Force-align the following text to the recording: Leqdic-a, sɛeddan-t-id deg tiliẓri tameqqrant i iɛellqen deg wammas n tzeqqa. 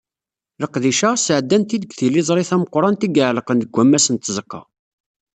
Leqdic-a, 0.61 1.11
sɛeddan-t-id 1.17 1.81
deg 1.83 1.91
tiliẓri 1.97 2.43
tameqqrant 2.49 3.05
i 3.05 3.09
iɛellqen 3.19 3.61
deg 3.61 3.73
wammas 3.75 4.05
n 4.09 4.15
tzeqqa. 4.17 4.61